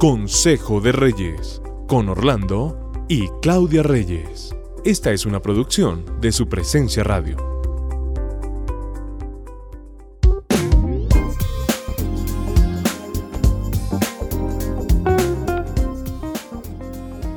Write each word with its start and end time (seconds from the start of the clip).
Consejo 0.00 0.80
de 0.80 0.92
Reyes, 0.92 1.60
con 1.86 2.08
Orlando 2.08 2.90
y 3.06 3.28
Claudia 3.42 3.82
Reyes. 3.82 4.56
Esta 4.82 5.12
es 5.12 5.26
una 5.26 5.42
producción 5.42 6.06
de 6.22 6.32
su 6.32 6.48
presencia 6.48 7.04
radio. 7.04 7.49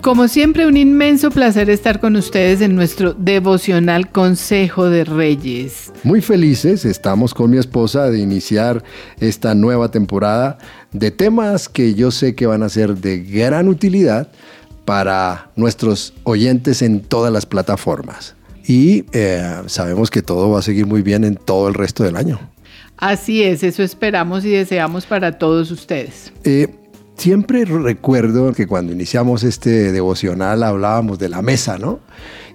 Como 0.04 0.28
siempre, 0.28 0.68
un 0.68 0.76
inmenso 0.76 1.32
placer 1.32 1.70
estar 1.70 2.02
con 2.02 2.18
ustedes 2.18 2.60
en 2.60 2.76
nuestro 2.76 3.14
devocional 3.14 4.10
Consejo 4.12 4.90
de 4.90 5.06
Reyes. 5.06 5.94
Muy 6.04 6.20
felices 6.20 6.84
estamos 6.84 7.34
con 7.34 7.50
mi 7.50 7.58
esposa 7.58 8.10
de 8.10 8.20
iniciar 8.20 8.84
esta 9.22 9.56
nueva 9.56 9.92
temporada 9.92 10.58
de 10.92 11.10
temas 11.10 11.70
que 11.70 11.94
yo 11.94 12.12
sé 12.12 12.36
que 12.36 12.46
van 12.46 12.64
a 12.64 12.70
ser 12.70 12.98
de 12.98 13.20
gran 13.20 13.70
utilidad 13.70 14.28
para 14.84 15.52
nuestros 15.56 16.14
oyentes 16.24 16.82
en 16.82 17.00
todas 17.00 17.32
las 17.32 17.46
plataformas. 17.46 18.36
Y 18.68 19.06
eh, 19.14 19.62
sabemos 19.68 20.12
que 20.12 20.22
todo 20.22 20.50
va 20.50 20.60
a 20.60 20.64
seguir 20.64 20.86
muy 20.86 21.02
bien 21.02 21.24
en 21.24 21.36
todo 21.36 21.70
el 21.70 21.76
resto 21.76 22.04
del 22.04 22.18
año. 22.18 22.42
Así 22.98 23.42
es, 23.42 23.64
eso 23.64 23.82
esperamos 23.82 24.44
y 24.44 24.50
deseamos 24.50 25.06
para 25.06 25.38
todos 25.38 25.72
ustedes. 25.72 26.34
Eh, 26.44 26.68
Siempre 27.18 27.64
recuerdo 27.66 28.54
que 28.54 28.68
cuando 28.68 28.92
iniciamos 28.92 29.44
este 29.44 29.92
devocional 29.92 30.64
hablábamos 30.64 31.20
de 31.20 31.30
la 31.30 31.42
mesa, 31.42 31.78
¿no? 31.78 32.00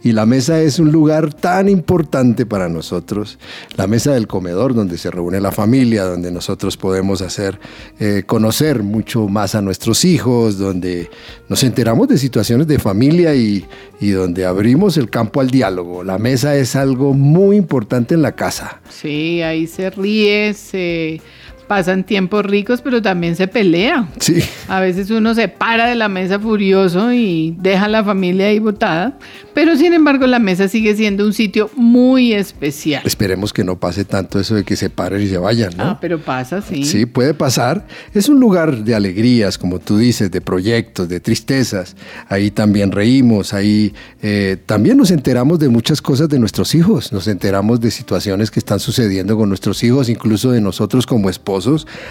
Y 0.02 0.12
la 0.12 0.26
mesa 0.26 0.60
es 0.60 0.78
un 0.78 0.92
lugar 0.92 1.34
tan 1.34 1.68
importante 1.68 2.46
para 2.46 2.68
nosotros, 2.68 3.38
la 3.76 3.88
mesa 3.88 4.12
del 4.12 4.28
comedor 4.28 4.74
donde 4.74 4.96
se 4.96 5.10
reúne 5.10 5.40
la 5.40 5.50
familia, 5.50 6.04
donde 6.04 6.30
nosotros 6.30 6.76
podemos 6.76 7.20
hacer 7.20 7.58
eh, 7.98 8.22
conocer 8.24 8.84
mucho 8.84 9.26
más 9.26 9.56
a 9.56 9.60
nuestros 9.60 10.04
hijos, 10.04 10.56
donde 10.56 11.10
nos 11.48 11.64
enteramos 11.64 12.06
de 12.06 12.16
situaciones 12.16 12.68
de 12.68 12.78
familia 12.78 13.34
y, 13.34 13.66
y 14.00 14.10
donde 14.10 14.46
abrimos 14.46 14.96
el 14.98 15.10
campo 15.10 15.40
al 15.40 15.50
diálogo. 15.50 16.04
La 16.04 16.18
mesa 16.18 16.54
es 16.56 16.76
algo 16.76 17.12
muy 17.12 17.56
importante 17.56 18.14
en 18.14 18.22
la 18.22 18.36
casa. 18.36 18.80
Sí, 18.88 19.42
ahí 19.42 19.66
se 19.66 19.90
ríe, 19.90 20.54
se 20.54 21.20
pasan 21.68 22.02
tiempos 22.02 22.44
ricos, 22.44 22.80
pero 22.80 23.00
también 23.02 23.36
se 23.36 23.46
pelea. 23.46 24.08
Sí. 24.18 24.42
A 24.68 24.80
veces 24.80 25.10
uno 25.10 25.34
se 25.34 25.48
para 25.48 25.86
de 25.86 25.94
la 25.94 26.08
mesa 26.08 26.40
furioso 26.40 27.12
y 27.12 27.54
deja 27.60 27.84
a 27.84 27.88
la 27.88 28.02
familia 28.02 28.46
ahí 28.46 28.58
botada, 28.58 29.18
pero 29.54 29.76
sin 29.76 29.92
embargo 29.92 30.26
la 30.26 30.38
mesa 30.38 30.66
sigue 30.66 30.96
siendo 30.96 31.26
un 31.26 31.34
sitio 31.34 31.70
muy 31.76 32.32
especial. 32.32 33.02
Esperemos 33.04 33.52
que 33.52 33.62
no 33.64 33.78
pase 33.78 34.04
tanto 34.04 34.40
eso 34.40 34.54
de 34.54 34.64
que 34.64 34.76
se 34.76 34.88
paren 34.88 35.22
y 35.22 35.28
se 35.28 35.36
vayan, 35.36 35.76
¿no? 35.76 35.84
Ah, 35.84 35.98
pero 36.00 36.18
pasa, 36.18 36.62
sí. 36.62 36.84
Sí, 36.84 37.04
puede 37.04 37.34
pasar. 37.34 37.86
Es 38.14 38.28
un 38.28 38.40
lugar 38.40 38.82
de 38.82 38.94
alegrías, 38.94 39.58
como 39.58 39.78
tú 39.78 39.98
dices, 39.98 40.30
de 40.30 40.40
proyectos, 40.40 41.08
de 41.08 41.20
tristezas. 41.20 41.96
Ahí 42.28 42.50
también 42.50 42.92
reímos, 42.92 43.52
ahí 43.52 43.92
eh, 44.22 44.56
también 44.64 44.96
nos 44.96 45.10
enteramos 45.10 45.58
de 45.58 45.68
muchas 45.68 46.00
cosas 46.00 46.30
de 46.30 46.38
nuestros 46.38 46.74
hijos, 46.74 47.12
nos 47.12 47.28
enteramos 47.28 47.80
de 47.80 47.90
situaciones 47.90 48.50
que 48.50 48.58
están 48.58 48.80
sucediendo 48.80 49.36
con 49.36 49.50
nuestros 49.50 49.84
hijos, 49.84 50.08
incluso 50.08 50.50
de 50.50 50.60
nosotros 50.62 51.06
como 51.06 51.28
esposos 51.28 51.57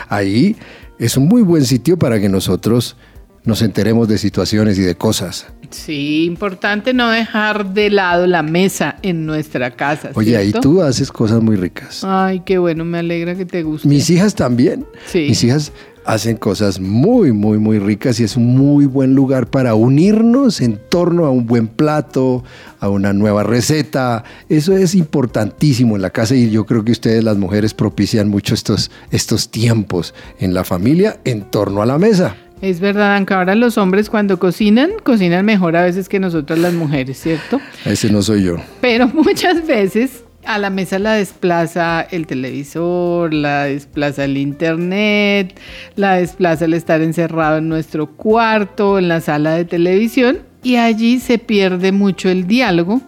ahí 0.09 0.55
es 0.99 1.17
un 1.17 1.27
muy 1.27 1.41
buen 1.41 1.65
sitio 1.65 1.97
para 1.97 2.19
que 2.19 2.29
nosotros 2.29 2.95
nos 3.43 3.61
enteremos 3.61 4.07
de 4.07 4.17
situaciones 4.17 4.77
y 4.77 4.81
de 4.81 4.95
cosas. 4.95 5.47
Sí, 5.69 6.25
importante 6.25 6.93
no 6.93 7.09
dejar 7.09 7.73
de 7.73 7.89
lado 7.89 8.27
la 8.27 8.43
mesa 8.43 8.97
en 9.01 9.25
nuestra 9.25 9.71
casa. 9.71 10.11
Oye, 10.15 10.35
ahí 10.35 10.51
tú 10.51 10.81
haces 10.81 11.11
cosas 11.11 11.41
muy 11.41 11.55
ricas. 11.55 12.03
Ay, 12.03 12.41
qué 12.45 12.57
bueno, 12.57 12.83
me 12.83 12.99
alegra 12.99 13.35
que 13.35 13.45
te 13.45 13.63
guste. 13.63 13.87
Mis 13.87 14.09
hijas 14.09 14.35
también. 14.35 14.85
Sí. 15.05 15.27
Mis 15.29 15.43
hijas 15.43 15.71
hacen 16.07 16.37
cosas 16.37 16.79
muy, 16.79 17.33
muy, 17.33 17.59
muy 17.59 17.79
ricas 17.79 18.19
y 18.19 18.23
es 18.23 18.37
un 18.37 18.55
muy 18.55 18.85
buen 18.85 19.13
lugar 19.13 19.47
para 19.47 19.75
unirnos 19.75 20.61
en 20.61 20.79
torno 20.89 21.25
a 21.25 21.31
un 21.31 21.45
buen 21.45 21.67
plato, 21.67 22.45
a 22.79 22.87
una 22.87 23.11
nueva 23.11 23.43
receta. 23.43 24.23
Eso 24.47 24.75
es 24.75 24.95
importantísimo 24.95 25.97
en 25.97 26.01
la 26.01 26.09
casa 26.09 26.33
y 26.33 26.49
yo 26.49 26.65
creo 26.65 26.85
que 26.85 26.93
ustedes 26.93 27.23
las 27.25 27.37
mujeres 27.37 27.73
propician 27.73 28.29
mucho 28.29 28.53
estos, 28.53 28.89
estos 29.11 29.51
tiempos 29.51 30.13
en 30.39 30.53
la 30.53 30.63
familia 30.63 31.19
en 31.25 31.41
torno 31.51 31.81
a 31.81 31.85
la 31.85 31.97
mesa. 31.97 32.37
Es 32.61 32.79
verdad, 32.79 33.17
aunque 33.17 33.33
ahora 33.33 33.53
los 33.53 33.77
hombres 33.77 34.09
cuando 34.09 34.39
cocinan, 34.39 34.91
cocinan 35.03 35.45
mejor 35.45 35.75
a 35.75 35.83
veces 35.83 36.09
que 36.09 36.19
nosotras 36.19 36.57
las 36.57 36.73
mujeres, 36.73 37.19
¿cierto? 37.19 37.59
Ese 37.85 38.09
no 38.09 38.21
soy 38.21 38.43
yo. 38.43 38.55
Pero 38.81 39.07
muchas 39.13 39.67
veces 39.67 40.23
a 40.47 40.57
la 40.57 40.69
mesa 40.69 40.97
la 40.97 41.13
desplaza 41.13 42.01
el 42.01 42.25
televisor, 42.25 43.33
la 43.33 43.65
desplaza 43.65 44.23
el 44.23 44.37
internet, 44.37 45.59
la 45.97 46.15
desplaza 46.15 46.65
el 46.65 46.73
estar 46.73 47.01
encerrado 47.01 47.57
en 47.57 47.67
nuestro 47.67 48.15
cuarto, 48.15 48.97
en 48.97 49.09
la 49.09 49.19
sala 49.19 49.55
de 49.55 49.65
televisión, 49.65 50.39
y 50.63 50.77
allí 50.77 51.19
se 51.19 51.37
pierde 51.37 51.91
mucho 51.91 52.29
el 52.29 52.47
diálogo. 52.47 53.01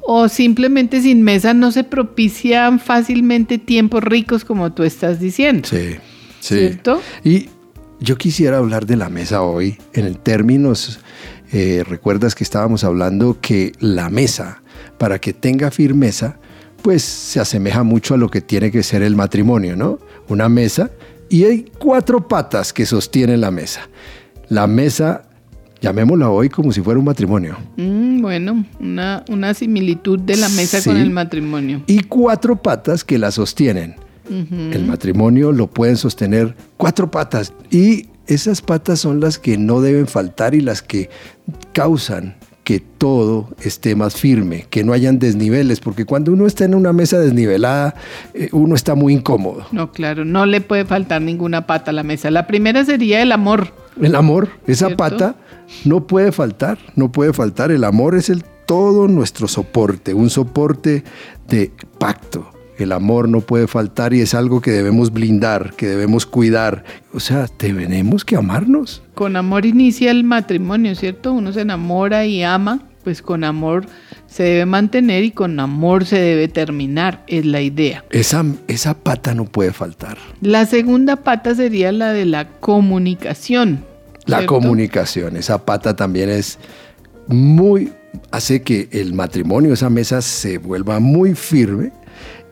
O 0.00 0.28
simplemente 0.28 1.00
sin 1.00 1.22
mesa 1.22 1.54
no 1.54 1.70
se 1.70 1.84
propician 1.84 2.80
fácilmente 2.80 3.58
tiempos 3.58 4.02
ricos 4.02 4.44
como 4.44 4.72
tú 4.72 4.82
estás 4.82 5.20
diciendo. 5.20 5.68
Sí, 5.68 5.94
sí. 6.40 6.58
¿Cierto? 6.58 7.00
Y 7.22 7.48
yo 8.00 8.18
quisiera 8.18 8.58
hablar 8.58 8.86
de 8.86 8.96
la 8.96 9.08
mesa 9.08 9.42
hoy 9.42 9.78
en 9.92 10.04
el 10.04 10.18
términos, 10.18 10.98
eh, 11.52 11.84
recuerdas 11.88 12.34
que 12.34 12.42
estábamos 12.42 12.82
hablando 12.82 13.38
que 13.40 13.70
la 13.78 14.10
mesa, 14.10 14.62
para 14.98 15.20
que 15.20 15.32
tenga 15.32 15.70
firmeza, 15.70 16.40
pues 16.82 17.02
se 17.02 17.40
asemeja 17.40 17.82
mucho 17.82 18.14
a 18.14 18.16
lo 18.16 18.28
que 18.28 18.40
tiene 18.40 18.70
que 18.70 18.82
ser 18.82 19.02
el 19.02 19.16
matrimonio, 19.16 19.76
¿no? 19.76 19.98
Una 20.28 20.48
mesa 20.48 20.90
y 21.32 21.44
hay 21.44 21.64
cuatro 21.78 22.28
patas 22.28 22.74
que 22.74 22.84
sostienen 22.84 23.40
la 23.40 23.50
mesa. 23.50 23.88
La 24.48 24.66
mesa, 24.66 25.22
llamémosla 25.80 26.28
hoy 26.28 26.50
como 26.50 26.72
si 26.72 26.82
fuera 26.82 26.98
un 26.98 27.06
matrimonio. 27.06 27.56
Mm, 27.78 28.20
bueno, 28.20 28.66
una, 28.78 29.24
una, 29.30 29.54
similitud 29.54 30.20
de 30.20 30.36
la 30.36 30.50
mesa 30.50 30.82
con 30.84 30.98
el 30.98 31.08
matrimonio. 31.10 31.82
Y 31.86 32.00
cuatro 32.00 32.56
patas 32.60 33.02
que 33.02 33.16
la 33.16 33.30
sostienen. 33.30 33.94
El 34.28 34.86
matrimonio 34.86 35.52
lo 35.52 35.68
pueden 35.68 35.96
sostener 35.96 36.54
cuatro 36.76 37.10
patas 37.10 37.52
y 37.70 38.08
esas 38.26 38.62
patas 38.62 39.00
son 39.00 39.20
las 39.20 39.38
que 39.38 39.58
no 39.58 39.80
deben 39.80 40.06
faltar 40.06 40.54
y 40.54 40.60
las 40.60 40.80
que 40.80 41.10
causan 41.72 42.36
que 42.64 42.78
todo 42.80 43.48
esté 43.60 43.96
más 43.96 44.14
firme, 44.14 44.66
que 44.70 44.84
no 44.84 44.92
hayan 44.92 45.18
desniveles, 45.18 45.80
porque 45.80 46.04
cuando 46.04 46.32
uno 46.32 46.46
está 46.46 46.64
en 46.64 46.74
una 46.74 46.92
mesa 46.92 47.18
desnivelada, 47.18 47.94
eh, 48.34 48.48
uno 48.52 48.74
está 48.74 48.94
muy 48.94 49.14
incómodo. 49.14 49.66
No, 49.72 49.90
claro, 49.90 50.24
no 50.24 50.46
le 50.46 50.60
puede 50.60 50.84
faltar 50.84 51.22
ninguna 51.22 51.66
pata 51.66 51.90
a 51.90 51.94
la 51.94 52.04
mesa. 52.04 52.30
La 52.30 52.46
primera 52.46 52.84
sería 52.84 53.20
el 53.22 53.32
amor. 53.32 53.74
El 54.00 54.14
amor, 54.14 54.48
esa 54.66 54.90
pata 54.90 55.34
no 55.84 56.06
puede 56.06 56.32
faltar, 56.32 56.78
no 56.94 57.10
puede 57.10 57.32
faltar. 57.32 57.72
El 57.72 57.84
amor 57.84 58.14
es 58.14 58.30
el 58.30 58.44
todo 58.66 59.08
nuestro 59.08 59.48
soporte, 59.48 60.14
un 60.14 60.30
soporte 60.30 61.02
de 61.48 61.72
pacto. 61.98 62.51
El 62.82 62.92
amor 62.92 63.28
no 63.28 63.40
puede 63.40 63.66
faltar 63.68 64.12
y 64.12 64.20
es 64.20 64.34
algo 64.34 64.60
que 64.60 64.70
debemos 64.70 65.12
blindar, 65.12 65.74
que 65.74 65.86
debemos 65.86 66.26
cuidar. 66.26 66.84
O 67.14 67.20
sea, 67.20 67.46
tenemos 67.46 68.24
que 68.24 68.36
amarnos. 68.36 69.02
Con 69.14 69.36
amor 69.36 69.66
inicia 69.66 70.10
el 70.10 70.24
matrimonio, 70.24 70.94
¿cierto? 70.94 71.32
Uno 71.32 71.52
se 71.52 71.60
enamora 71.60 72.26
y 72.26 72.42
ama, 72.42 72.80
pues 73.04 73.22
con 73.22 73.44
amor 73.44 73.86
se 74.26 74.44
debe 74.44 74.66
mantener 74.66 75.24
y 75.24 75.30
con 75.30 75.60
amor 75.60 76.06
se 76.06 76.18
debe 76.18 76.48
terminar, 76.48 77.22
es 77.26 77.44
la 77.44 77.60
idea. 77.60 78.04
Esa, 78.10 78.44
esa 78.66 78.94
pata 78.94 79.34
no 79.34 79.44
puede 79.44 79.72
faltar. 79.72 80.18
La 80.40 80.66
segunda 80.66 81.16
pata 81.16 81.54
sería 81.54 81.92
la 81.92 82.12
de 82.12 82.24
la 82.24 82.48
comunicación. 82.48 83.84
La 84.26 84.46
comunicación, 84.46 85.36
esa 85.36 85.64
pata 85.64 85.96
también 85.96 86.30
es 86.30 86.58
muy, 87.26 87.92
hace 88.30 88.62
que 88.62 88.88
el 88.92 89.14
matrimonio, 89.14 89.72
esa 89.72 89.90
mesa 89.90 90.22
se 90.22 90.58
vuelva 90.58 91.00
muy 91.00 91.34
firme 91.34 91.92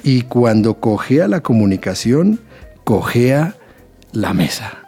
y 0.03 0.22
cuando 0.22 0.75
cojea 0.75 1.28
la 1.28 1.41
comunicación, 1.41 2.41
cojea 2.84 3.54
la 4.12 4.32
mesa. 4.34 4.81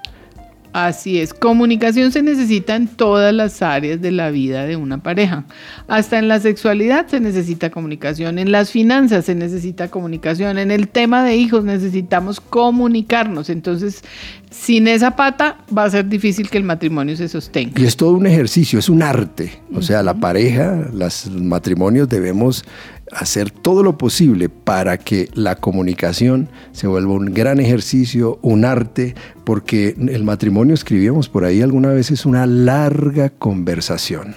Así 0.72 1.20
es, 1.20 1.34
comunicación 1.34 2.12
se 2.12 2.22
necesita 2.22 2.76
en 2.76 2.86
todas 2.86 3.34
las 3.34 3.60
áreas 3.60 4.00
de 4.00 4.10
la 4.10 4.30
vida 4.30 4.64
de 4.64 4.76
una 4.76 5.02
pareja. 5.02 5.44
Hasta 5.86 6.18
en 6.18 6.28
la 6.28 6.40
sexualidad 6.40 7.08
se 7.08 7.20
necesita 7.20 7.68
comunicación, 7.68 8.38
en 8.38 8.50
las 8.50 8.70
finanzas 8.70 9.26
se 9.26 9.34
necesita 9.34 9.88
comunicación, 9.88 10.56
en 10.56 10.70
el 10.70 10.88
tema 10.88 11.24
de 11.24 11.36
hijos 11.36 11.62
necesitamos 11.64 12.40
comunicarnos. 12.40 13.50
Entonces, 13.50 14.02
sin 14.50 14.88
esa 14.88 15.14
pata 15.14 15.58
va 15.76 15.84
a 15.84 15.90
ser 15.90 16.08
difícil 16.08 16.48
que 16.48 16.56
el 16.56 16.64
matrimonio 16.64 17.18
se 17.18 17.28
sostenga. 17.28 17.78
Y 17.78 17.84
es 17.84 17.94
todo 17.94 18.12
un 18.12 18.26
ejercicio, 18.26 18.78
es 18.78 18.88
un 18.88 19.02
arte. 19.02 19.52
O 19.74 19.82
sea, 19.82 20.02
la 20.02 20.14
pareja, 20.14 20.88
los 20.94 21.30
matrimonios 21.30 22.08
debemos 22.08 22.64
hacer 23.12 23.50
todo 23.50 23.82
lo 23.82 23.98
posible 23.98 24.48
para 24.48 24.98
que 24.98 25.28
la 25.34 25.56
comunicación 25.56 26.48
se 26.72 26.86
vuelva 26.86 27.12
un 27.12 27.34
gran 27.34 27.60
ejercicio, 27.60 28.38
un 28.42 28.64
arte, 28.64 29.14
porque 29.44 29.94
el 29.98 30.24
matrimonio, 30.24 30.74
escribíamos 30.74 31.28
por 31.28 31.44
ahí 31.44 31.60
alguna 31.62 31.90
vez, 31.90 32.10
es 32.10 32.24
una 32.24 32.46
larga 32.46 33.30
conversación. 33.30 34.34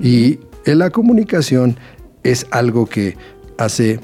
Y 0.00 0.38
en 0.64 0.78
la 0.78 0.90
comunicación 0.90 1.76
es 2.22 2.46
algo 2.50 2.86
que 2.86 3.16
hace 3.58 4.00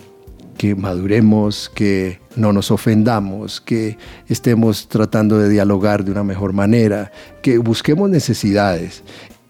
que 0.58 0.74
maduremos, 0.74 1.70
que 1.74 2.20
no 2.36 2.52
nos 2.52 2.70
ofendamos, 2.70 3.60
que 3.60 3.98
estemos 4.28 4.88
tratando 4.88 5.38
de 5.38 5.48
dialogar 5.48 6.04
de 6.04 6.12
una 6.12 6.22
mejor 6.22 6.52
manera, 6.52 7.10
que 7.42 7.58
busquemos 7.58 8.10
necesidades. 8.10 9.02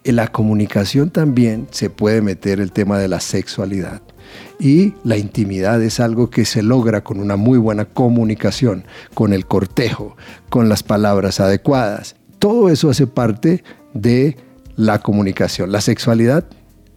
En 0.04 0.16
la 0.16 0.28
comunicación 0.28 1.10
también 1.10 1.68
se 1.70 1.90
puede 1.90 2.22
meter 2.22 2.60
el 2.60 2.72
tema 2.72 2.98
de 2.98 3.08
la 3.08 3.20
sexualidad. 3.20 4.02
Y 4.58 4.94
la 5.04 5.16
intimidad 5.16 5.82
es 5.82 6.00
algo 6.00 6.30
que 6.30 6.44
se 6.44 6.62
logra 6.62 7.02
con 7.02 7.20
una 7.20 7.36
muy 7.36 7.58
buena 7.58 7.84
comunicación, 7.84 8.84
con 9.14 9.32
el 9.32 9.46
cortejo, 9.46 10.16
con 10.48 10.68
las 10.68 10.82
palabras 10.82 11.40
adecuadas. 11.40 12.16
Todo 12.38 12.68
eso 12.68 12.90
hace 12.90 13.06
parte 13.06 13.64
de 13.94 14.36
la 14.76 15.00
comunicación. 15.00 15.72
La 15.72 15.80
sexualidad 15.80 16.44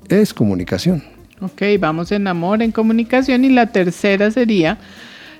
es 0.09 0.33
comunicación. 0.33 1.03
Ok, 1.41 1.61
vamos 1.79 2.11
en 2.11 2.27
amor, 2.27 2.61
en 2.61 2.71
comunicación. 2.71 3.45
Y 3.45 3.49
la 3.49 3.67
tercera 3.67 4.31
sería 4.31 4.77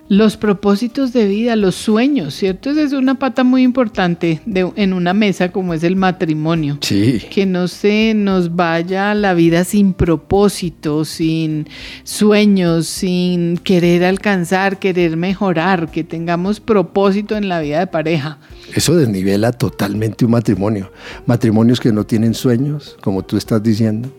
los 0.08 0.38
propósitos 0.38 1.14
de 1.14 1.26
vida, 1.26 1.56
los 1.56 1.74
sueños, 1.76 2.36
¿cierto? 2.36 2.70
Esa 2.70 2.82
es 2.84 2.94
una 2.94 3.18
pata 3.18 3.44
muy 3.44 3.64
importante 3.64 4.40
de, 4.46 4.72
en 4.76 4.94
una 4.94 5.14
mesa 5.14 5.52
como 5.52 5.74
es 5.74 5.84
el 5.84 5.96
matrimonio. 5.96 6.78
Sí. 6.82 7.22
Que 7.32 7.46
no 7.46 7.68
se 7.68 8.14
nos 8.16 8.56
vaya 8.56 9.16
la 9.16 9.34
vida 9.34 9.64
sin 9.64 9.94
propósito, 9.94 11.06
sin 11.06 11.68
sueños, 12.04 12.86
sin 12.86 13.58
querer 13.58 14.04
alcanzar, 14.04 14.78
querer 14.78 15.18
mejorar, 15.18 15.90
que 15.90 16.04
tengamos 16.04 16.60
propósito 16.60 17.36
en 17.36 17.50
la 17.50 17.60
vida 17.62 17.80
de 17.80 17.88
pareja. 17.88 18.38
Eso 18.76 18.96
desnivela 18.96 19.52
totalmente 19.52 20.26
un 20.26 20.32
matrimonio. 20.32 20.92
Matrimonios 21.26 21.80
que 21.80 21.92
no 21.92 22.06
tienen 22.06 22.36
sueños, 22.36 22.96
como 23.02 23.24
tú 23.24 23.38
estás 23.38 23.64
diciendo, 23.64 24.12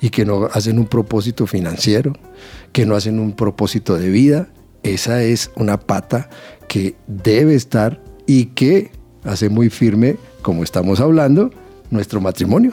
y 0.00 0.10
que 0.10 0.24
no 0.24 0.48
hacen 0.52 0.78
un 0.78 0.86
propósito 0.86 1.46
financiero, 1.46 2.12
que 2.72 2.86
no 2.86 2.94
hacen 2.94 3.18
un 3.18 3.32
propósito 3.32 3.96
de 3.96 4.10
vida 4.10 4.48
esa 4.84 5.22
es 5.22 5.50
una 5.56 5.80
pata 5.80 6.28
que 6.68 6.94
debe 7.06 7.54
estar 7.54 8.00
y 8.26 8.46
que 8.46 8.90
hace 9.24 9.48
muy 9.48 9.70
firme, 9.70 10.16
como 10.42 10.62
estamos 10.62 11.00
hablando, 11.00 11.50
nuestro 11.90 12.20
matrimonio. 12.20 12.72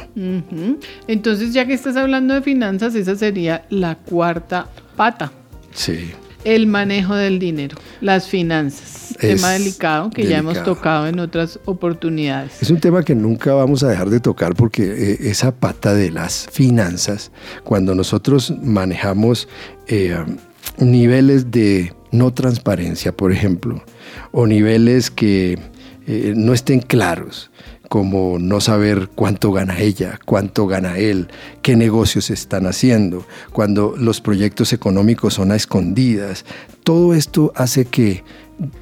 Entonces, 1.08 1.54
ya 1.54 1.66
que 1.66 1.74
estás 1.74 1.96
hablando 1.96 2.34
de 2.34 2.42
finanzas, 2.42 2.96
esa 2.96 3.16
sería 3.16 3.66
la 3.70 3.96
cuarta 3.96 4.68
pata. 4.96 5.32
Sí. 5.74 6.12
El 6.44 6.66
manejo 6.66 7.16
del 7.16 7.38
dinero, 7.38 7.78
las 8.02 8.28
finanzas. 8.28 9.16
tema 9.20 9.52
delicado 9.52 10.10
que 10.10 10.26
ya 10.26 10.40
hemos 10.40 10.64
tocado 10.64 11.08
en 11.08 11.20
otras 11.20 11.60
oportunidades. 11.66 12.62
Es 12.62 12.72
un 12.72 12.80
tema 12.80 13.04
que 13.04 13.14
nunca 13.14 13.54
vamos 13.54 13.84
a 13.84 13.88
dejar 13.90 14.10
de 14.10 14.20
tocar 14.20 14.56
porque 14.56 14.84
eh, 14.84 15.18
esa 15.30 15.54
pata 15.54 15.94
de 15.94 16.10
las 16.10 16.48
finanzas, 16.52 17.32
cuando 17.64 17.94
nosotros 17.94 18.52
manejamos 18.64 19.48
eh, 19.88 20.18
niveles 20.80 21.52
de 21.52 21.94
no 22.12 22.34
transparencia, 22.34 23.12
por 23.12 23.32
ejemplo, 23.32 23.84
o 24.32 24.48
niveles 24.48 25.12
que 25.12 25.58
eh, 26.08 26.34
no 26.36 26.54
estén 26.54 26.82
claros, 26.82 27.52
como 27.90 28.40
no 28.40 28.62
saber 28.62 29.10
cuánto 29.14 29.52
gana 29.52 29.80
ella, 29.80 30.18
cuánto 30.26 30.66
gana 30.66 30.98
él, 30.98 31.28
qué 31.62 31.76
negocios 31.76 32.30
están 32.30 32.66
haciendo, 32.66 33.26
cuando 33.52 33.96
los 33.98 34.22
proyectos 34.22 34.72
económicos 34.72 35.34
son 35.34 35.52
a 35.52 35.56
escondidas. 35.56 36.46
Todo 36.84 37.14
esto 37.14 37.52
hace 37.56 37.86
que 37.86 38.24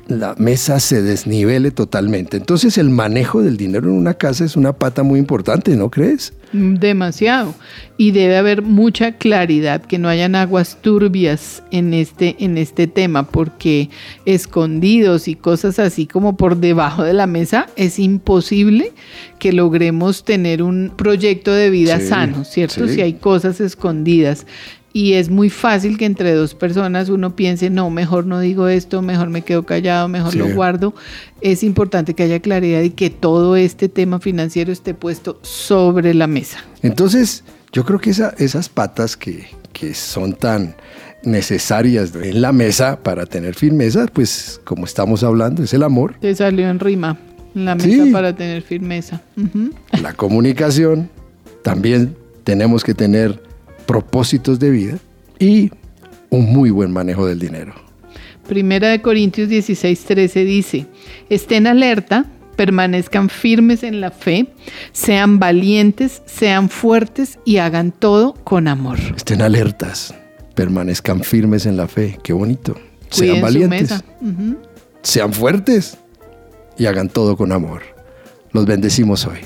la 0.07 0.35
mesa 0.37 0.79
se 0.79 1.01
desnivele 1.01 1.71
totalmente. 1.71 2.37
Entonces 2.37 2.77
el 2.77 2.89
manejo 2.89 3.41
del 3.41 3.57
dinero 3.57 3.89
en 3.89 3.95
una 3.95 4.15
casa 4.15 4.43
es 4.43 4.55
una 4.55 4.73
pata 4.73 5.03
muy 5.03 5.19
importante, 5.19 5.75
¿no 5.75 5.89
crees? 5.89 6.33
Demasiado. 6.51 7.53
Y 7.97 8.11
debe 8.11 8.37
haber 8.37 8.61
mucha 8.61 9.13
claridad, 9.13 9.81
que 9.81 9.99
no 9.99 10.09
hayan 10.09 10.35
aguas 10.35 10.77
turbias 10.81 11.61
en 11.71 11.93
este, 11.93 12.35
en 12.39 12.57
este 12.57 12.87
tema, 12.87 13.27
porque 13.27 13.89
escondidos 14.25 15.27
y 15.27 15.35
cosas 15.35 15.79
así 15.79 16.07
como 16.07 16.35
por 16.35 16.57
debajo 16.57 17.03
de 17.03 17.13
la 17.13 17.27
mesa 17.27 17.67
es 17.75 17.99
imposible 17.99 18.93
que 19.37 19.53
logremos 19.53 20.23
tener 20.23 20.63
un 20.63 20.91
proyecto 20.95 21.53
de 21.53 21.69
vida 21.69 21.99
sano, 21.99 22.43
¿cierto? 22.45 22.87
Si 22.87 23.01
hay 23.01 23.13
cosas 23.13 23.61
escondidas 23.61 24.45
y 24.91 25.13
es 25.13 25.29
muy 25.29 25.49
fácil 25.49 25.97
que 25.97 26.05
entre 26.05 26.33
dos 26.33 26.55
personas 26.55 27.09
uno 27.09 27.35
piense, 27.35 27.69
no, 27.69 27.89
mejor 27.89 28.25
no 28.25 28.39
digo 28.39 28.67
esto, 28.67 29.01
mejor 29.01 29.29
me 29.29 29.43
quedo 29.43 29.63
callado, 29.63 30.07
mejor 30.07 30.35
lo 30.35 30.47
guardo. 30.53 30.95
Es 31.41 31.63
importante 31.63 32.15
que 32.15 32.23
haya 32.23 32.39
claridad 32.39 32.81
y 32.81 32.89
que 32.89 33.09
todo 33.09 33.55
este 33.55 33.87
tema 33.87 34.19
financiero 34.19 34.71
esté 34.71 34.93
puesto 34.93 35.39
sobre 35.43 36.13
la 36.13 36.27
mesa. 36.27 36.63
Entonces, 36.81 37.43
yo 37.71 37.85
creo 37.85 37.99
que 37.99 38.09
esas 38.09 38.69
patas 38.69 39.15
que, 39.15 39.47
que 39.73 39.93
son 39.93 40.33
tan 40.33 40.75
necesarias 41.23 42.13
en 42.15 42.41
la 42.41 42.51
mesa 42.51 42.99
para 43.03 43.25
tener 43.25 43.53
firmeza, 43.53 44.07
pues 44.11 44.59
como 44.63 44.85
estamos 44.85 45.23
hablando, 45.23 45.63
es 45.63 45.73
el 45.73 45.83
amor. 45.83 46.15
Te 46.19 46.33
salió 46.33 46.67
en 46.67 46.79
rima, 46.79 47.17
la 47.53 47.75
mesa 47.75 48.05
para 48.11 48.35
tener 48.35 48.63
firmeza. 48.63 49.21
La 50.01 50.13
comunicación, 50.13 51.09
también 51.61 52.15
tenemos 52.43 52.83
que 52.83 52.95
tener 52.95 53.48
propósitos 53.89 54.59
de 54.59 54.69
vida 54.69 54.99
y 55.39 55.71
un 56.29 56.53
muy 56.53 56.69
buen 56.69 56.91
manejo 56.91 57.25
del 57.25 57.39
dinero. 57.39 57.73
Primera 58.47 58.89
de 58.89 59.01
Corintios 59.01 59.49
16, 59.49 60.05
13 60.05 60.45
dice, 60.45 60.85
estén 61.31 61.65
alerta, 61.65 62.27
permanezcan 62.55 63.29
firmes 63.29 63.81
en 63.81 63.99
la 63.99 64.11
fe, 64.11 64.53
sean 64.91 65.39
valientes, 65.39 66.21
sean 66.27 66.69
fuertes 66.69 67.39
y 67.45 67.57
hagan 67.57 67.91
todo 67.91 68.35
con 68.35 68.67
amor. 68.67 68.99
Estén 69.17 69.41
alertas, 69.41 70.13
permanezcan 70.53 71.23
firmes 71.23 71.65
en 71.65 71.75
la 71.75 71.87
fe, 71.87 72.19
qué 72.23 72.31
bonito. 72.31 72.75
Sean 73.09 73.41
valientes, 73.41 74.03
sean 75.01 75.33
fuertes 75.33 75.97
y 76.77 76.85
hagan 76.85 77.09
todo 77.09 77.35
con 77.35 77.51
amor. 77.51 77.81
Los 78.51 78.67
bendecimos 78.67 79.25
hoy. 79.25 79.39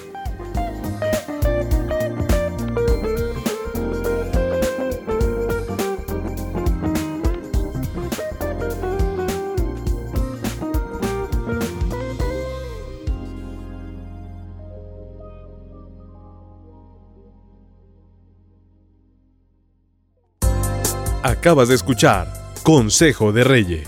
Acabas 21.23 21.69
de 21.69 21.75
escuchar 21.75 22.27
Consejo 22.63 23.31
de 23.31 23.45
Reyes. 23.45 23.87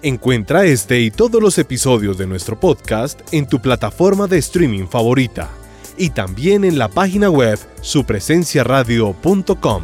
Encuentra 0.00 0.64
este 0.64 1.00
y 1.00 1.10
todos 1.10 1.42
los 1.42 1.58
episodios 1.58 2.16
de 2.16 2.26
nuestro 2.26 2.58
podcast 2.58 3.20
en 3.32 3.46
tu 3.46 3.60
plataforma 3.60 4.26
de 4.26 4.38
streaming 4.38 4.86
favorita 4.86 5.50
y 5.98 6.08
también 6.08 6.64
en 6.64 6.78
la 6.78 6.88
página 6.88 7.28
web 7.28 7.58
supresenciaradio.com. 7.82 9.82